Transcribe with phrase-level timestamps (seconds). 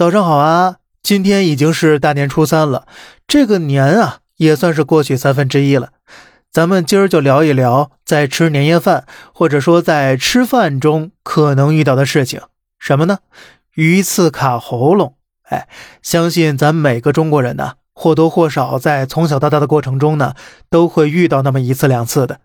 [0.00, 0.76] 早上好啊！
[1.02, 2.86] 今天已经是大年初三了，
[3.28, 5.90] 这个年啊也算是过去三分之一了。
[6.50, 12.40] 咱们今儿就聊一聊，在吃年夜饭或者说在吃饭中可能遇到的事情，
[12.78, 13.18] 什么呢？
[13.74, 15.16] 鱼刺卡喉咙。
[15.50, 15.68] 哎，
[16.00, 20.32] 相信咱每个中国人呢，或多或少在从小到大的过程中呢，
[20.70, 22.40] 都会遇到那么一次两次的。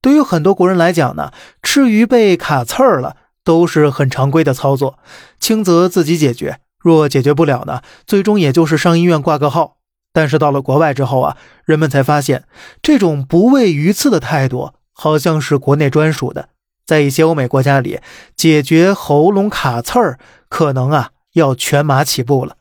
[0.00, 1.30] 对于很多国人来讲呢，
[1.62, 4.98] 吃鱼被卡刺儿了，都是很常规的操作，
[5.38, 6.60] 轻则自己解决。
[6.90, 9.76] 若解决不了呢，最终也就是上医院挂个号。
[10.12, 11.36] 但是到了国外之后啊，
[11.66, 12.44] 人们才发现，
[12.80, 16.48] 这种不畏鱼刺的态度好像是国内专属的。
[16.86, 18.00] 在一些欧美国家里，
[18.34, 20.18] 解决喉咙卡刺儿，
[20.48, 22.56] 可能啊要全麻起步了。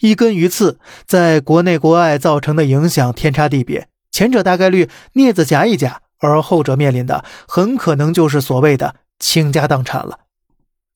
[0.00, 10.20] 一根鱼刺在国内国外造成的影响天差地别，前者大概率镊子夹一夹，而后者面临的很可能就是所谓的倾家荡产了。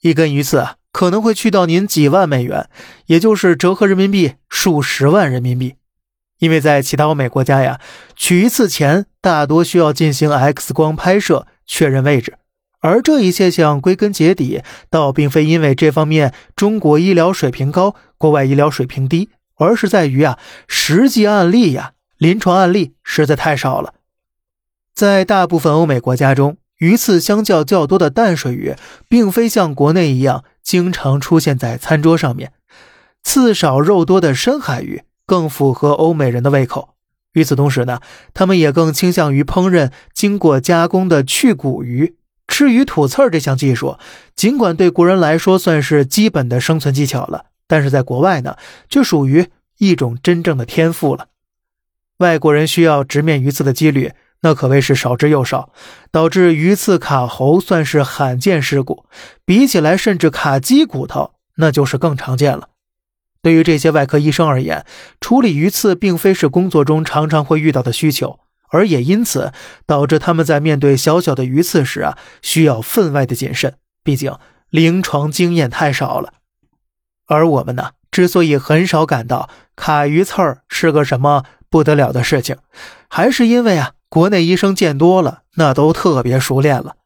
[0.00, 0.76] 一根鱼刺啊。
[0.96, 2.70] 可能会去到您几万美元，
[3.04, 5.74] 也就是折合人民币数十万人民币。
[6.38, 7.78] 因为在其他欧美国家呀，
[8.14, 12.38] 取一次钱大多需要进行 X 光拍摄确认位置，
[12.80, 23.92] 而这一现象归根结底倒并非因为这方面中国医疗水平高，国外医疗水平低，而是在于啊实际案例呀，临床案例实在太少了。
[24.94, 28.74] 在大部分欧美国家中，鱼刺相较较多的淡水鱼，
[29.06, 30.42] 并非像国内一样。
[30.66, 32.52] 经常出现在餐桌上面，
[33.22, 36.96] 刺少肉多的深海鱼更符合欧美人的胃口。
[37.34, 38.00] 与此同时呢，
[38.34, 42.16] 他们也更倾向于烹饪经过加工的去骨鱼。
[42.48, 43.96] 吃鱼吐刺儿这项技术，
[44.34, 48.56] 尽管对国人来说算是基本的生存技巧了，但是在国外呢，
[48.88, 49.46] 却属于
[49.78, 51.28] 一种真正的天赋了。
[52.18, 54.12] 外国人需要直面鱼刺的几率。
[54.42, 55.72] 那可谓是少之又少，
[56.12, 59.06] 导致鱼刺卡喉算是罕见事故，
[59.44, 62.68] 比起来甚至卡鸡骨头，那就是更常见了。
[63.42, 64.84] 对于这些外科医生而言，
[65.20, 68.40] 处理鱼刺并非是工作中常常会遇到的需求，
[68.70, 69.52] 而也因此
[69.86, 73.74] 导致他们在面对小小的鱼刺时啊，需要分外的谨慎，
[74.04, 74.36] 毕竟
[74.70, 76.34] 临床经验太少了。
[77.26, 82.56] 而我们呢，之所以很少感到卡鱼刺儿是个什么不得了的事情，
[83.08, 83.92] 还是因为啊。
[84.08, 86.96] 国内医生见多了，那都特别熟练了。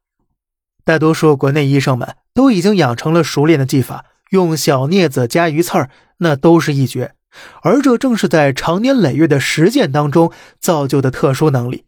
[0.85, 7.15] 大多数国内医生们都已经养成了熟练的技法，用小镊子夹鱼刺儿，那都是一绝。
[7.63, 11.85] 而这正是在长年累月的实践当中造就的特殊能力。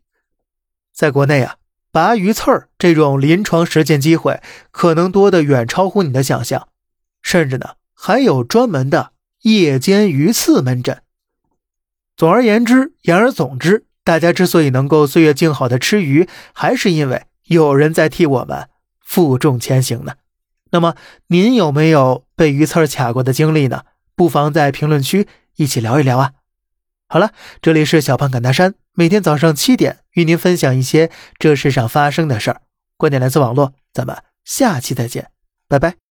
[0.94, 1.56] 在国内啊，
[1.90, 4.40] 拔鱼刺儿这种临床实践机会
[4.70, 6.68] 可能多得远超乎你的想象，
[7.22, 9.12] 甚至呢，还有专门的
[9.42, 11.02] 夜间鱼刺门诊。
[12.16, 13.84] 总而言之，言而总之。
[14.04, 18.68] 大家之所以能够岁月静好的吃鱼，还是因为有人在替我们
[19.04, 20.14] 负重前行呢。
[20.70, 20.94] 那么，
[21.26, 23.82] 您有没有被鱼刺卡过的经历呢？
[24.14, 26.32] 不妨在评论区一起聊一聊啊。
[27.08, 32.62] 好了，这里是小胖赶大山，每天早上七点与您分享一些这世上发生的事儿。
[32.96, 35.30] 观点来自网络，咱们下期再见，
[35.68, 36.01] 拜拜。